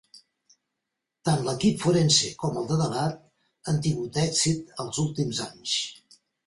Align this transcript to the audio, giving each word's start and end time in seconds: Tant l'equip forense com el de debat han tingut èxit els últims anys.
Tant 1.29 1.43
l'equip 1.49 1.83
forense 1.83 2.31
com 2.45 2.59
el 2.63 2.67
de 2.73 2.79
debat 2.81 3.23
han 3.73 3.81
tingut 3.89 4.21
èxit 4.27 4.77
els 4.87 5.07
últims 5.09 5.49
anys. 5.51 5.81